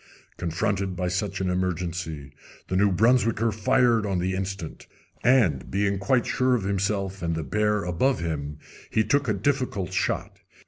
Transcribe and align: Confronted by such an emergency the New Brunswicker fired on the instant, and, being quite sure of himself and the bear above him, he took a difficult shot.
Confronted 0.37 0.95
by 0.95 1.09
such 1.09 1.41
an 1.41 1.49
emergency 1.51 2.31
the 2.69 2.75
New 2.75 2.91
Brunswicker 2.91 3.51
fired 3.51 4.03
on 4.03 4.17
the 4.17 4.33
instant, 4.33 4.87
and, 5.23 5.69
being 5.69 5.99
quite 5.99 6.25
sure 6.25 6.55
of 6.55 6.63
himself 6.63 7.21
and 7.21 7.35
the 7.35 7.43
bear 7.43 7.83
above 7.83 8.19
him, 8.19 8.57
he 8.89 9.03
took 9.03 9.27
a 9.27 9.33
difficult 9.33 9.93
shot. 9.93 10.39